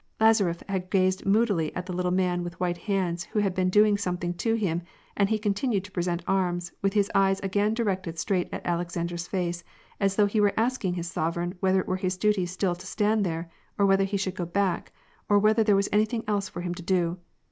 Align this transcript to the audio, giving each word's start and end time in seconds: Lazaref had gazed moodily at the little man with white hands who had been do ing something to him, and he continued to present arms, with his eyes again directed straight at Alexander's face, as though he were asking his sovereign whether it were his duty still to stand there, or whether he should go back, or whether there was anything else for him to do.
Lazaref 0.19 0.63
had 0.67 0.89
gazed 0.89 1.27
moodily 1.27 1.71
at 1.75 1.85
the 1.85 1.93
little 1.93 2.09
man 2.09 2.43
with 2.43 2.59
white 2.59 2.79
hands 2.89 3.25
who 3.25 3.37
had 3.37 3.53
been 3.53 3.69
do 3.69 3.85
ing 3.85 3.99
something 3.99 4.33
to 4.33 4.55
him, 4.55 4.81
and 5.15 5.29
he 5.29 5.37
continued 5.37 5.83
to 5.83 5.91
present 5.91 6.23
arms, 6.25 6.71
with 6.81 6.93
his 6.93 7.11
eyes 7.13 7.39
again 7.41 7.75
directed 7.75 8.17
straight 8.17 8.49
at 8.51 8.65
Alexander's 8.65 9.27
face, 9.27 9.63
as 9.99 10.15
though 10.15 10.25
he 10.25 10.41
were 10.41 10.55
asking 10.57 10.95
his 10.95 11.05
sovereign 11.07 11.53
whether 11.59 11.79
it 11.81 11.87
were 11.87 11.97
his 11.97 12.17
duty 12.17 12.47
still 12.47 12.73
to 12.73 12.87
stand 12.87 13.23
there, 13.23 13.51
or 13.77 13.85
whether 13.85 14.03
he 14.05 14.17
should 14.17 14.33
go 14.35 14.47
back, 14.47 14.91
or 15.29 15.37
whether 15.37 15.63
there 15.63 15.75
was 15.75 15.87
anything 15.91 16.23
else 16.27 16.49
for 16.49 16.61
him 16.61 16.73
to 16.73 16.81
do. 16.81 17.19